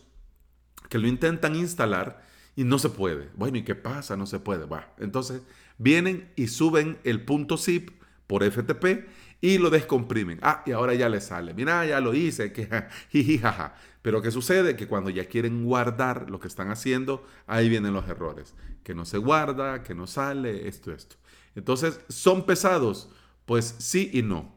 que 0.90 0.98
lo 0.98 1.08
intentan 1.08 1.56
instalar 1.56 2.24
y 2.56 2.64
no 2.64 2.80
se 2.80 2.90
puede. 2.90 3.30
Bueno, 3.36 3.58
¿y 3.58 3.64
qué 3.64 3.76
pasa? 3.76 4.16
No 4.16 4.26
se 4.26 4.40
puede. 4.40 4.66
entonces 5.00 5.42
vienen 5.78 6.32
y 6.36 6.48
suben 6.48 6.98
el 7.04 7.24
punto 7.26 7.58
zip 7.58 7.90
por 8.28 8.44
FTP 8.44 9.08
y 9.42 9.58
lo 9.58 9.70
descomprimen. 9.70 10.40
Ah, 10.42 10.64
y 10.66 10.72
ahora 10.72 10.94
ya 10.94 11.10
le 11.10 11.22
sale. 11.22 11.54
Mira, 11.54 11.86
ya 11.86 12.00
lo 12.00 12.14
hice, 12.14 12.52
que 12.54 12.68
jijijaja. 13.10 13.76
Pero 14.02 14.22
¿qué 14.22 14.32
sucede? 14.32 14.76
Que 14.76 14.88
cuando 14.88 15.10
ya 15.10 15.26
quieren 15.26 15.66
guardar 15.66 16.30
lo 16.30 16.40
que 16.40 16.48
están 16.48 16.70
haciendo, 16.70 17.26
ahí 17.48 17.70
vienen 17.70 17.94
los 17.94 18.08
errores. 18.08 18.54
Que 18.84 18.96
no 18.96 19.06
se 19.06 19.18
guarda, 19.18 19.84
que 19.84 19.96
no 19.96 20.08
sale, 20.08 20.68
esto, 20.68 20.92
esto. 20.92 21.16
Entonces, 21.56 22.00
¿son 22.10 22.46
pesados? 22.46 23.10
Pues 23.46 23.76
sí 23.80 24.10
y 24.14 24.22
no. 24.22 24.54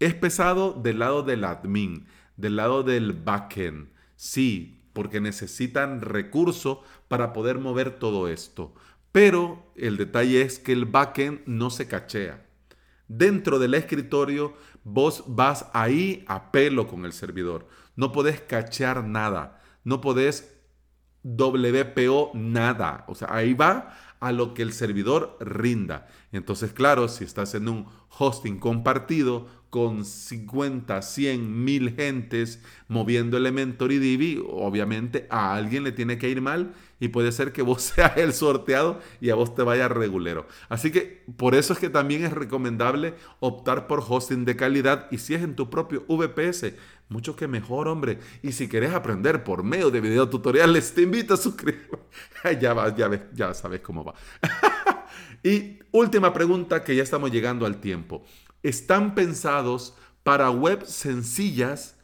Es 0.00 0.14
pesado 0.14 0.72
del 0.72 0.98
lado 0.98 1.22
del 1.22 1.44
admin, 1.44 2.06
del 2.36 2.56
lado 2.56 2.82
del 2.82 3.12
backend. 3.12 3.88
Sí, 4.16 4.83
porque 4.94 5.20
necesitan 5.20 6.00
recursos 6.00 6.78
para 7.08 7.34
poder 7.34 7.58
mover 7.58 7.98
todo 7.98 8.28
esto. 8.28 8.72
Pero 9.12 9.70
el 9.76 9.98
detalle 9.98 10.40
es 10.40 10.58
que 10.58 10.72
el 10.72 10.86
backend 10.86 11.42
no 11.46 11.68
se 11.68 11.86
cachea. 11.86 12.46
Dentro 13.06 13.58
del 13.58 13.74
escritorio, 13.74 14.54
vos 14.82 15.24
vas 15.26 15.66
ahí 15.74 16.24
a 16.26 16.50
pelo 16.50 16.88
con 16.88 17.04
el 17.04 17.12
servidor. 17.12 17.68
No 17.96 18.12
podés 18.12 18.40
cachear 18.40 19.04
nada. 19.04 19.60
No 19.84 20.00
podés 20.00 20.54
WPO 21.22 22.32
nada. 22.34 23.04
O 23.08 23.14
sea, 23.14 23.28
ahí 23.30 23.54
va 23.54 23.94
a 24.20 24.32
lo 24.32 24.54
que 24.54 24.62
el 24.62 24.72
servidor 24.72 25.36
rinda. 25.40 26.08
Entonces, 26.32 26.72
claro, 26.72 27.08
si 27.08 27.24
estás 27.24 27.54
en 27.54 27.68
un 27.68 27.86
hosting 28.18 28.58
compartido 28.58 29.48
con 29.74 30.04
50, 30.04 31.02
100, 31.02 31.64
1000 31.64 31.96
gentes 31.96 32.62
moviendo 32.86 33.36
Elementor 33.36 33.90
y 33.90 33.98
Divi, 33.98 34.40
obviamente 34.48 35.26
a 35.30 35.56
alguien 35.56 35.82
le 35.82 35.90
tiene 35.90 36.16
que 36.16 36.28
ir 36.28 36.40
mal 36.40 36.74
y 37.00 37.08
puede 37.08 37.32
ser 37.32 37.52
que 37.52 37.62
vos 37.62 37.82
seas 37.82 38.16
el 38.16 38.32
sorteado 38.34 39.00
y 39.20 39.30
a 39.30 39.34
vos 39.34 39.56
te 39.56 39.64
vaya 39.64 39.88
regulero. 39.88 40.46
Así 40.68 40.92
que 40.92 41.24
por 41.36 41.56
eso 41.56 41.72
es 41.72 41.80
que 41.80 41.90
también 41.90 42.24
es 42.24 42.32
recomendable 42.32 43.14
optar 43.40 43.88
por 43.88 44.04
hosting 44.08 44.44
de 44.44 44.54
calidad 44.54 45.08
y 45.10 45.18
si 45.18 45.34
es 45.34 45.42
en 45.42 45.56
tu 45.56 45.68
propio 45.68 46.04
VPS, 46.06 46.74
mucho 47.08 47.34
que 47.34 47.48
mejor, 47.48 47.88
hombre. 47.88 48.20
Y 48.44 48.52
si 48.52 48.68
querés 48.68 48.94
aprender 48.94 49.42
por 49.42 49.64
medio 49.64 49.90
de 49.90 50.00
videotutoriales, 50.00 50.94
te 50.94 51.02
invito 51.02 51.34
a 51.34 51.36
suscribirte. 51.36 51.98
ya 52.60 52.94
ya, 52.96 53.08
ves, 53.08 53.22
ya 53.34 53.52
sabes 53.54 53.80
cómo 53.80 54.04
va. 54.04 54.14
y 55.42 55.80
última 55.90 56.32
pregunta 56.32 56.84
que 56.84 56.94
ya 56.94 57.02
estamos 57.02 57.32
llegando 57.32 57.66
al 57.66 57.80
tiempo. 57.80 58.24
¿Están 58.64 59.14
pensados 59.14 59.94
para 60.22 60.50
webs 60.50 60.88
sencillas 60.88 61.98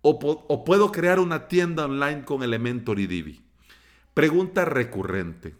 o, 0.00 0.64
puedo 0.64 0.92
crear 0.92 1.18
una 1.18 1.48
tienda 1.48 1.86
online 1.86 2.24
con 2.24 2.44
Elementor 2.44 3.00
y 3.00 3.08
Divi? 3.08 3.44
Pregunta 4.14 4.64
recurrente. 4.64 5.56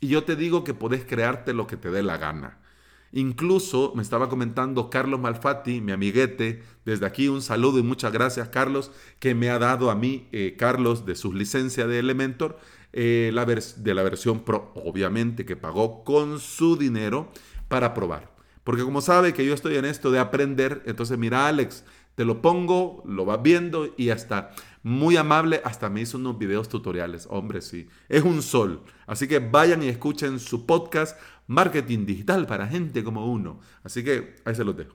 Y 0.00 0.08
yo 0.08 0.24
te 0.24 0.36
digo 0.36 0.62
que 0.62 0.74
podés 0.74 1.06
crearte 1.06 1.54
lo 1.54 1.66
que 1.66 1.78
te 1.78 1.90
dé 1.90 2.02
la 2.02 2.18
gana. 2.18 2.58
Incluso 3.12 3.94
me 3.96 4.02
estaba 4.02 4.28
comentando 4.28 4.90
Carlos 4.90 5.20
Malfatti, 5.20 5.80
mi 5.80 5.92
amiguete, 5.92 6.62
desde 6.84 7.06
aquí 7.06 7.28
un 7.28 7.40
saludo 7.40 7.78
y 7.78 7.82
muchas 7.82 8.12
gracias 8.12 8.50
Carlos, 8.50 8.92
que 9.20 9.34
me 9.34 9.48
ha 9.48 9.58
dado 9.58 9.90
a 9.90 9.94
mí, 9.94 10.28
eh, 10.32 10.54
Carlos, 10.58 11.06
de 11.06 11.14
su 11.14 11.32
licencia 11.32 11.86
de 11.86 12.00
Elementor, 12.00 12.58
eh, 12.92 13.32
de 13.32 13.94
la 13.94 14.02
versión 14.02 14.44
Pro, 14.44 14.70
obviamente 14.74 15.46
que 15.46 15.56
pagó 15.56 16.04
con 16.04 16.40
su 16.40 16.76
dinero 16.76 17.32
para 17.68 17.94
probar. 17.94 18.34
Porque 18.64 18.82
como 18.82 19.00
sabe 19.00 19.34
que 19.34 19.44
yo 19.44 19.54
estoy 19.54 19.76
en 19.76 19.84
esto 19.84 20.10
de 20.10 20.18
aprender, 20.18 20.82
entonces 20.86 21.18
mira 21.18 21.46
Alex, 21.46 21.84
te 22.14 22.24
lo 22.24 22.40
pongo, 22.40 23.02
lo 23.06 23.24
vas 23.24 23.42
viendo 23.42 23.92
y 23.96 24.10
hasta 24.10 24.52
muy 24.82 25.16
amable, 25.16 25.60
hasta 25.64 25.90
me 25.90 26.00
hizo 26.00 26.18
unos 26.18 26.38
videos 26.38 26.68
tutoriales. 26.68 27.26
Hombre, 27.30 27.60
sí, 27.60 27.88
es 28.08 28.22
un 28.22 28.42
sol. 28.42 28.82
Así 29.06 29.28
que 29.28 29.38
vayan 29.38 29.82
y 29.82 29.88
escuchen 29.88 30.38
su 30.38 30.64
podcast 30.66 31.18
Marketing 31.46 32.06
Digital 32.06 32.46
para 32.46 32.66
gente 32.66 33.04
como 33.04 33.30
uno. 33.30 33.60
Así 33.82 34.04
que 34.04 34.36
ahí 34.44 34.54
se 34.54 34.64
los 34.64 34.76
dejo. 34.76 34.94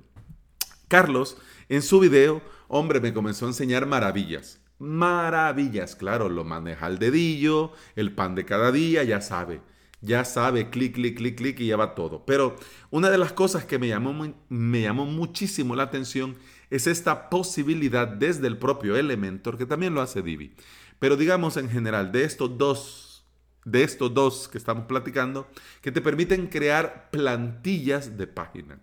Carlos, 0.87 1.37
en 1.67 1.81
su 1.81 1.99
video, 1.99 2.41
hombre, 2.67 2.99
me 2.99 3.13
comenzó 3.13 3.45
a 3.45 3.49
enseñar 3.49 3.85
maravillas. 3.85 4.61
Maravillas, 4.79 5.95
claro, 5.95 6.29
lo 6.29 6.45
maneja 6.45 6.85
al 6.85 6.99
dedillo, 6.99 7.73
el 7.95 8.13
pan 8.13 8.33
de 8.33 8.45
cada 8.45 8.71
día, 8.71 9.03
ya 9.03 9.21
sabe. 9.21 9.61
Ya 10.01 10.23
sabe, 10.23 10.69
clic, 10.69 10.95
clic, 10.95 11.17
clic, 11.17 11.37
clic 11.37 11.59
y 11.59 11.67
ya 11.67 11.77
va 11.77 11.93
todo. 11.93 12.25
Pero 12.25 12.55
una 12.89 13.09
de 13.09 13.17
las 13.17 13.33
cosas 13.33 13.65
que 13.65 13.79
me 13.79 13.89
llamó, 13.89 14.33
me 14.47 14.81
llamó 14.81 15.05
muchísimo 15.05 15.75
la 15.75 15.83
atención 15.83 16.37
es 16.69 16.87
esta 16.87 17.29
posibilidad 17.29 18.07
desde 18.07 18.47
el 18.47 18.57
propio 18.57 18.95
Elementor, 18.95 19.57
que 19.57 19.65
también 19.65 19.93
lo 19.93 20.01
hace 20.01 20.21
Divi. 20.21 20.55
Pero 20.99 21.17
digamos 21.17 21.57
en 21.57 21.69
general, 21.69 22.11
de 22.11 22.23
estos 22.23 22.57
dos, 22.57 23.25
de 23.65 23.83
estos 23.83 24.13
dos 24.13 24.47
que 24.47 24.57
estamos 24.57 24.85
platicando, 24.85 25.49
que 25.81 25.91
te 25.91 26.01
permiten 26.01 26.47
crear 26.47 27.09
plantillas 27.11 28.17
de 28.17 28.27
página. 28.27 28.79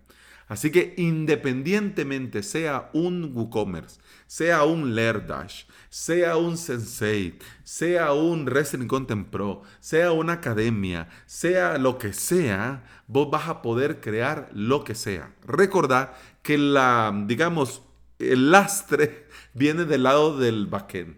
Así 0.47 0.71
que 0.71 0.93
independientemente 0.97 2.41
sea 2.41 2.89
un 2.93 3.31
WooCommerce, 3.35 3.99
sea 4.27 4.63
un 4.63 4.95
Lerdash, 4.95 5.65
sea 5.89 6.37
un 6.37 6.57
Sensei, 6.57 7.37
sea 7.63 8.13
un 8.13 8.45
Wrestling 8.45 8.87
Content 8.87 9.27
Pro, 9.29 9.63
sea 9.81 10.13
una 10.13 10.33
academia, 10.33 11.09
sea 11.25 11.77
lo 11.77 11.97
que 11.97 12.13
sea, 12.13 12.85
vos 13.07 13.29
vas 13.29 13.49
a 13.49 13.61
poder 13.61 13.99
crear 13.99 14.49
lo 14.53 14.85
que 14.85 14.95
sea. 14.95 15.35
Recordad 15.45 16.13
que 16.41 16.57
la, 16.57 17.13
digamos, 17.27 17.81
el 18.19 18.51
lastre 18.51 19.27
viene 19.53 19.83
del 19.83 20.03
lado 20.03 20.37
del 20.37 20.67
backend. 20.67 21.17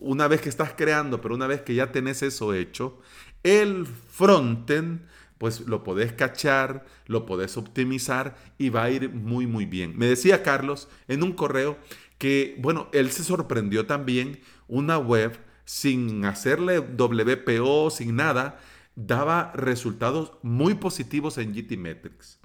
Una 0.00 0.28
vez 0.28 0.42
que 0.42 0.48
estás 0.50 0.74
creando, 0.76 1.20
pero 1.20 1.34
una 1.34 1.46
vez 1.46 1.62
que 1.62 1.74
ya 1.74 1.90
tenés 1.90 2.22
eso 2.22 2.54
hecho, 2.54 3.00
el 3.42 3.86
frontend, 3.86 5.06
pues 5.38 5.60
lo 5.60 5.84
podés 5.84 6.12
cachar, 6.12 6.84
lo 7.06 7.26
podés 7.26 7.56
optimizar 7.56 8.36
y 8.58 8.68
va 8.70 8.84
a 8.84 8.90
ir 8.90 9.10
muy, 9.10 9.46
muy 9.46 9.66
bien. 9.66 9.96
Me 9.96 10.06
decía 10.06 10.42
Carlos 10.42 10.88
en 11.06 11.22
un 11.22 11.32
correo 11.32 11.78
que, 12.18 12.56
bueno, 12.58 12.88
él 12.92 13.10
se 13.10 13.24
sorprendió 13.24 13.86
también 13.86 14.40
una 14.66 14.98
web 14.98 15.38
sin 15.64 16.24
hacerle 16.24 16.80
WPO, 16.80 17.90
sin 17.90 18.16
nada, 18.16 18.58
daba 18.96 19.52
resultados 19.54 20.32
muy 20.42 20.74
positivos 20.74 21.38
en 21.38 21.54
GTmetrix. 21.54 22.38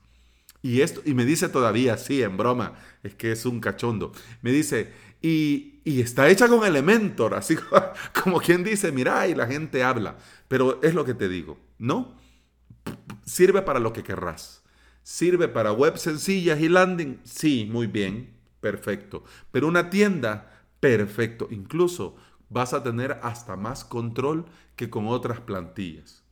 Y 0.62 0.82
esto, 0.82 1.02
y 1.04 1.14
me 1.14 1.26
dice 1.26 1.50
todavía, 1.50 1.98
sí, 1.98 2.22
en 2.22 2.38
broma, 2.38 2.74
es 3.02 3.16
que 3.16 3.32
es 3.32 3.46
un 3.46 3.60
cachondo. 3.60 4.14
Me 4.42 4.52
dice, 4.52 4.94
y, 5.22 5.82
y 5.84 6.02
está 6.02 6.30
hecha 6.30 6.48
con 6.48 6.66
Elementor, 6.66 7.34
así 7.34 7.58
como 8.24 8.40
quien 8.40 8.64
dice, 8.64 8.92
mira, 8.92 9.28
y 9.28 9.36
la 9.36 9.48
gente 9.48 9.84
habla. 9.84 10.18
Pero 10.48 10.82
es 10.84 10.94
lo 10.94 11.04
que 11.04 11.14
te 11.14 11.28
digo, 11.28 11.58
¿no? 11.80 12.16
Sirve 13.26 13.62
para 13.62 13.80
lo 13.80 13.94
que 13.94 14.04
querrás. 14.04 14.64
Sirve 15.04 15.48
para 15.48 15.72
web 15.72 15.98
sencillas 15.98 16.60
y 16.62 16.70
landing, 16.70 17.20
sí, 17.24 17.68
muy 17.70 17.88
bien, 17.88 18.34
perfecto. 18.62 19.24
Pero 19.52 19.68
una 19.68 19.90
tienda, 19.90 20.66
perfecto. 20.80 21.48
Incluso 21.52 22.16
vas 22.50 22.74
a 22.74 22.84
tener 22.84 23.20
hasta 23.24 23.56
más 23.56 23.84
control 23.84 24.46
que 24.76 24.90
con 24.90 25.08
otras 25.08 25.42
plantillas. 25.42 26.24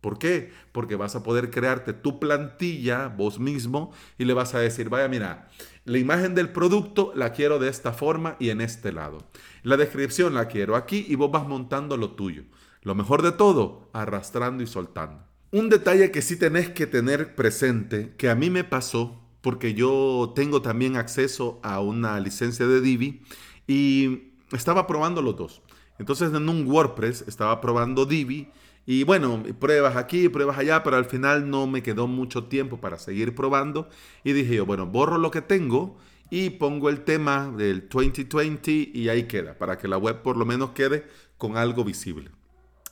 ¿Por 0.00 0.18
qué? 0.18 0.52
Porque 0.72 0.96
vas 0.96 1.16
a 1.16 1.22
poder 1.22 1.50
crearte 1.50 1.94
tu 1.94 2.20
plantilla 2.20 3.08
vos 3.08 3.40
mismo 3.40 3.90
y 4.18 4.26
le 4.26 4.34
vas 4.34 4.54
a 4.54 4.58
decir, 4.58 4.90
vaya, 4.90 5.08
mira, 5.08 5.48
la 5.86 5.96
imagen 5.96 6.34
del 6.34 6.50
producto 6.50 7.12
la 7.14 7.32
quiero 7.32 7.58
de 7.58 7.70
esta 7.70 7.94
forma 7.94 8.36
y 8.38 8.50
en 8.50 8.60
este 8.60 8.92
lado. 8.92 9.26
La 9.62 9.78
descripción 9.78 10.34
la 10.34 10.46
quiero 10.46 10.76
aquí 10.76 11.06
y 11.08 11.14
vos 11.14 11.30
vas 11.30 11.48
montando 11.48 11.96
lo 11.96 12.10
tuyo. 12.10 12.44
Lo 12.82 12.94
mejor 12.94 13.22
de 13.22 13.32
todo, 13.32 13.88
arrastrando 13.94 14.62
y 14.62 14.66
soltando. 14.66 15.24
Un 15.54 15.68
detalle 15.68 16.10
que 16.10 16.20
sí 16.20 16.34
tenés 16.34 16.70
que 16.70 16.88
tener 16.88 17.36
presente, 17.36 18.12
que 18.18 18.28
a 18.28 18.34
mí 18.34 18.50
me 18.50 18.64
pasó, 18.64 19.22
porque 19.40 19.72
yo 19.72 20.32
tengo 20.34 20.62
también 20.62 20.96
acceso 20.96 21.60
a 21.62 21.78
una 21.78 22.18
licencia 22.18 22.66
de 22.66 22.80
Divi 22.80 23.22
y 23.68 24.32
estaba 24.50 24.88
probando 24.88 25.22
los 25.22 25.36
dos. 25.36 25.62
Entonces 26.00 26.34
en 26.34 26.48
un 26.48 26.66
WordPress 26.66 27.26
estaba 27.28 27.60
probando 27.60 28.04
Divi 28.04 28.48
y 28.84 29.04
bueno, 29.04 29.44
pruebas 29.60 29.94
aquí, 29.94 30.28
pruebas 30.28 30.58
allá, 30.58 30.82
pero 30.82 30.96
al 30.96 31.04
final 31.04 31.48
no 31.48 31.68
me 31.68 31.84
quedó 31.84 32.08
mucho 32.08 32.46
tiempo 32.46 32.80
para 32.80 32.98
seguir 32.98 33.36
probando. 33.36 33.88
Y 34.24 34.32
dije 34.32 34.56
yo, 34.56 34.66
bueno, 34.66 34.86
borro 34.86 35.18
lo 35.18 35.30
que 35.30 35.40
tengo 35.40 35.96
y 36.30 36.50
pongo 36.50 36.88
el 36.88 37.04
tema 37.04 37.54
del 37.56 37.88
2020 37.88 38.90
y 38.92 39.08
ahí 39.08 39.28
queda, 39.28 39.56
para 39.56 39.78
que 39.78 39.86
la 39.86 39.98
web 39.98 40.20
por 40.20 40.36
lo 40.36 40.46
menos 40.46 40.70
quede 40.70 41.06
con 41.38 41.56
algo 41.56 41.84
visible. 41.84 42.32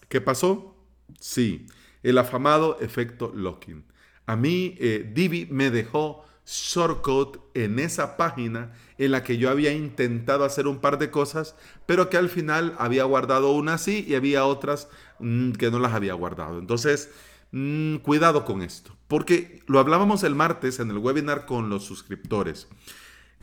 ¿Qué 0.09 0.21
pasó? 0.21 0.77
Sí, 1.19 1.67
el 2.03 2.19
afamado 2.19 2.79
efecto 2.81 3.33
locking. 3.35 3.85
A 4.27 4.37
mí 4.37 4.77
eh, 4.79 5.11
Divi 5.15 5.47
me 5.51 5.71
dejó 5.71 6.25
shortcut 6.47 7.39
en 7.55 7.79
esa 7.79 8.17
página 8.17 8.73
en 8.99 9.13
la 9.13 9.23
que 9.23 9.39
yo 9.39 9.51
había 9.51 9.73
intentado 9.73 10.45
hacer 10.45 10.67
un 10.67 10.79
par 10.79 10.99
de 10.99 11.11
cosas, 11.11 11.55
pero 11.87 12.11
que 12.11 12.17
al 12.17 12.29
final 12.29 12.75
había 12.79 13.05
guardado 13.05 13.53
una 13.53 13.75
así 13.75 14.05
y 14.07 14.15
había 14.15 14.45
otras 14.45 14.89
mm, 15.19 15.53
que 15.53 15.71
no 15.71 15.79
las 15.79 15.93
había 15.93 16.15
guardado. 16.15 16.59
Entonces, 16.59 17.11
mm, 17.53 17.97
cuidado 17.97 18.45
con 18.45 18.63
esto, 18.63 18.97
porque 19.09 19.63
lo 19.67 19.79
hablábamos 19.79 20.23
el 20.25 20.35
martes 20.35 20.81
en 20.81 20.91
el 20.91 20.99
webinar 20.99 21.47
con 21.47 21.69
los 21.69 21.85
suscriptores. 21.85 22.69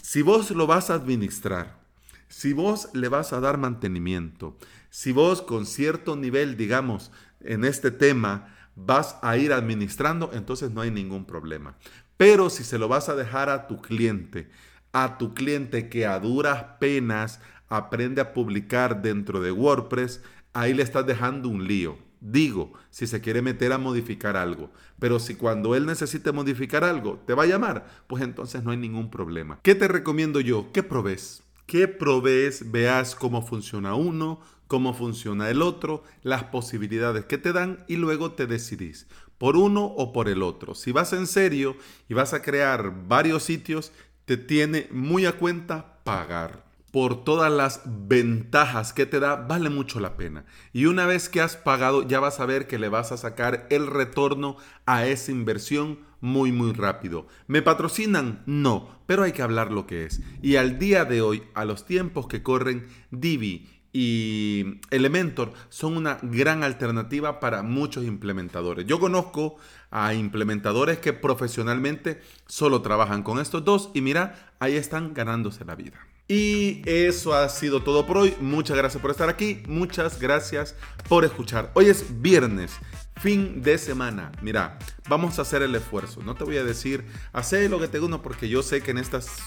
Si 0.02 0.22
vos 0.22 0.52
lo 0.52 0.68
vas 0.68 0.90
a 0.90 0.96
administrar, 0.96 1.80
si 2.28 2.54
vos 2.54 2.90
le 2.94 3.10
vas 3.10 3.34
a 3.34 3.40
dar 3.40 3.58
mantenimiento, 3.58 4.58
si 4.90 5.12
vos 5.12 5.42
con 5.42 5.66
cierto 5.66 6.16
nivel, 6.16 6.58
digamos, 6.58 7.12
en 7.42 7.66
este 7.66 7.92
tema, 7.92 8.56
vas 8.76 9.18
a 9.22 9.38
ir 9.38 9.54
administrando, 9.54 10.32
entonces 10.34 10.72
no 10.72 10.82
hay 10.82 10.92
ningún 10.92 11.26
problema. 11.26 11.76
Pero 12.18 12.50
si 12.50 12.64
se 12.64 12.78
lo 12.78 12.88
vas 12.88 13.10
a 13.10 13.16
dejar 13.16 13.50
a 13.50 13.68
tu 13.68 13.82
cliente, 13.82 14.50
a 14.92 15.18
tu 15.18 15.34
cliente 15.34 15.90
que 15.90 16.06
a 16.06 16.20
duras 16.20 16.64
penas 16.80 17.40
aprende 17.70 18.22
a 18.22 18.34
publicar 18.34 19.02
dentro 19.02 19.40
de 19.42 19.52
WordPress, 19.52 20.22
ahí 20.54 20.74
le 20.74 20.84
estás 20.84 21.06
dejando 21.06 21.50
un 21.50 21.68
lío. 21.68 21.98
Digo, 22.22 22.74
si 22.90 23.08
se 23.08 23.22
quiere 23.22 23.42
meter 23.42 23.72
a 23.72 23.78
modificar 23.78 24.36
algo. 24.36 24.72
Pero 25.00 25.20
si 25.20 25.36
cuando 25.36 25.76
él 25.76 25.86
necesite 25.86 26.34
modificar 26.34 26.84
algo 26.84 27.24
te 27.26 27.34
va 27.34 27.44
a 27.44 27.48
llamar, 27.48 27.88
pues 28.08 28.22
entonces 28.24 28.64
no 28.64 28.72
hay 28.72 28.78
ningún 28.78 29.10
problema. 29.10 29.60
¿Qué 29.64 29.76
te 29.76 29.88
recomiendo 29.88 30.42
yo? 30.42 30.72
¿Qué 30.74 30.84
probes? 30.84 31.44
¿Qué 31.66 31.88
probes? 31.88 32.72
Veas 32.72 33.16
cómo 33.16 33.46
funciona 33.46 33.94
uno, 33.94 34.42
cómo 34.70 34.94
funciona 34.94 35.50
el 35.50 35.62
otro, 35.62 36.04
las 36.22 36.46
posibilidades 36.46 37.26
que 37.26 37.40
te 37.40 37.52
dan 37.52 37.84
y 37.88 37.98
luego 37.98 38.32
te 38.32 38.48
decidís 38.48 39.08
por 39.40 39.58
uno 39.58 39.86
o 39.86 40.14
por 40.14 40.30
el 40.30 40.44
otro. 40.44 40.76
Si 40.76 40.92
vas 40.92 41.12
en 41.14 41.26
serio 41.26 41.76
y 42.08 42.14
vas 42.14 42.34
a 42.34 42.44
crear 42.44 43.08
varios 43.08 43.44
sitios, 43.44 43.92
te 44.26 44.38
tiene 44.38 44.88
muy 44.92 45.26
a 45.26 45.32
cuenta 45.34 46.04
pagar. 46.04 46.70
Por 46.92 47.24
todas 47.24 47.52
las 47.52 47.82
ventajas 47.86 48.94
que 48.94 49.06
te 49.06 49.20
da, 49.20 49.36
vale 49.36 49.70
mucho 49.70 50.00
la 50.00 50.18
pena. 50.18 50.46
Y 50.74 50.86
una 50.86 51.06
vez 51.06 51.30
que 51.30 51.42
has 51.42 51.56
pagado, 51.56 52.08
ya 52.08 52.20
vas 52.20 52.40
a 52.40 52.46
ver 52.46 52.68
que 52.68 52.80
le 52.80 52.90
vas 52.90 53.12
a 53.12 53.18
sacar 53.18 53.68
el 53.70 53.88
retorno 53.88 54.58
a 54.86 55.06
esa 55.06 55.32
inversión 55.32 56.00
muy, 56.20 56.52
muy 56.52 56.74
rápido. 56.74 57.28
¿Me 57.48 57.62
patrocinan? 57.62 58.44
No, 58.46 59.02
pero 59.06 59.24
hay 59.24 59.32
que 59.32 59.44
hablar 59.44 59.72
lo 59.72 59.88
que 59.88 60.06
es. 60.06 60.22
Y 60.42 60.58
al 60.58 60.80
día 60.80 61.06
de 61.06 61.22
hoy, 61.22 61.44
a 61.54 61.64
los 61.64 61.86
tiempos 61.86 62.28
que 62.28 62.44
corren, 62.44 62.88
Divi 63.12 63.79
y 63.92 64.80
Elementor 64.92 65.54
son 65.70 65.98
una 65.98 66.20
gran 66.22 66.64
alternativa 66.64 67.40
para 67.40 67.64
muchos 67.64 68.06
implementadores. 68.06 68.86
Yo 68.86 69.00
conozco 69.00 69.58
a 69.92 70.14
implementadores 70.14 71.00
que 71.00 71.14
profesionalmente 71.14 72.22
solo 72.48 72.82
trabajan 72.82 73.24
con 73.24 73.40
estos 73.40 73.66
dos 73.66 73.90
y 73.94 74.02
mira, 74.02 74.52
ahí 74.60 74.76
están 74.76 75.14
ganándose 75.14 75.66
la 75.66 75.76
vida. 75.76 76.00
Y 76.28 76.84
eso 76.86 77.34
ha 77.34 77.50
sido 77.50 77.82
todo 77.82 78.06
por 78.06 78.20
hoy. 78.20 78.36
Muchas 78.40 78.78
gracias 78.78 79.02
por 79.02 79.10
estar 79.10 79.30
aquí. 79.30 79.64
Muchas 79.68 80.20
gracias 80.20 80.76
por 81.08 81.26
escuchar. 81.26 81.72
Hoy 81.74 81.88
es 81.88 82.22
viernes, 82.22 82.72
fin 83.20 83.64
de 83.64 83.80
semana. 83.80 84.32
Mira, 84.44 84.78
vamos 85.08 85.40
a 85.40 85.42
hacer 85.42 85.64
el 85.64 85.74
esfuerzo. 85.74 86.22
No 86.22 86.36
te 86.36 86.44
voy 86.44 86.58
a 86.58 86.64
decir, 86.64 87.04
hacer 87.34 87.68
lo 87.72 87.80
que 87.80 87.88
te 87.88 88.00
uno 88.00 88.22
porque 88.22 88.48
yo 88.48 88.62
sé 88.62 88.84
que 88.84 88.92
en 88.92 89.00
estas, 89.00 89.38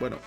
bueno, 0.00 0.18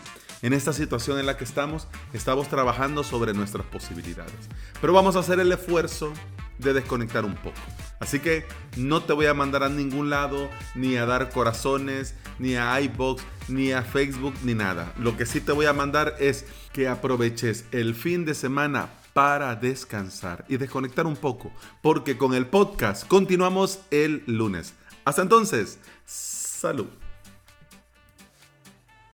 en 0.46 0.54
esta 0.54 0.74
situación 0.74 1.18
en 1.18 1.26
la 1.26 1.38
que 1.38 1.44
estamos, 1.44 1.88
estamos 2.14 2.50
trabajando 2.50 3.04
sobre 3.04 3.34
nuestras 3.34 3.66
posibilidades. 3.66 4.36
Pero 4.80 4.94
vamos 4.94 5.16
a 5.16 5.20
hacer 5.20 5.40
el 5.40 5.52
esfuerzo 5.52 6.14
de 6.60 6.72
desconectar 6.74 7.26
un 7.26 7.34
poco. 7.34 7.58
Así 8.00 8.20
que 8.20 8.46
no 8.78 9.02
te 9.02 9.14
voy 9.14 9.26
a 9.26 9.34
mandar 9.34 9.64
a 9.64 9.70
ningún 9.70 10.12
lado, 10.12 10.48
ni 10.76 10.98
a 10.98 11.08
dar 11.08 11.32
corazones, 11.32 12.14
ni 12.38 12.58
a 12.58 12.80
iBox, 12.80 13.24
ni 13.48 13.72
a 13.72 13.82
Facebook, 13.82 14.36
ni 14.44 14.54
nada. 14.54 14.94
Lo 15.00 15.18
que 15.18 15.26
sí 15.26 15.42
te 15.42 15.52
voy 15.52 15.66
a 15.66 15.74
mandar 15.74 16.16
es 16.20 16.46
que 16.74 16.88
aproveches 16.88 17.66
el 17.72 17.96
fin 17.96 18.24
de 18.24 18.36
semana 18.36 18.90
para 19.14 19.56
descansar 19.56 20.46
y 20.48 20.58
desconectar 20.58 21.08
un 21.08 21.16
poco, 21.16 21.52
porque 21.82 22.20
con 22.20 22.36
el 22.36 22.46
podcast 22.46 23.08
continuamos 23.08 23.80
el 23.90 24.22
lunes. 24.28 24.76
Hasta 25.06 25.24
entonces, 25.24 25.80
salud. 26.06 26.86